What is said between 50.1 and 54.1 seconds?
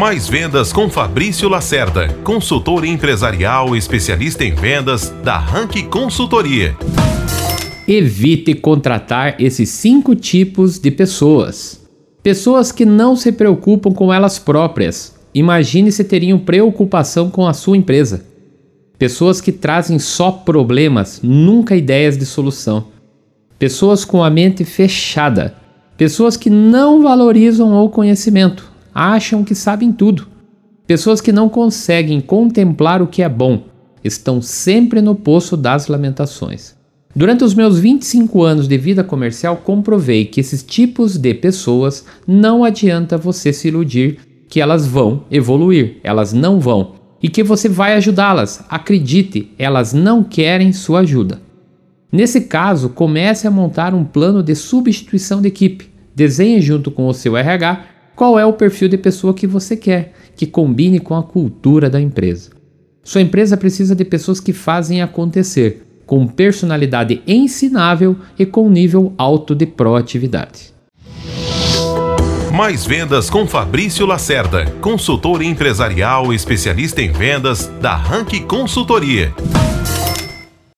querem sua ajuda. Nesse caso, comece a montar um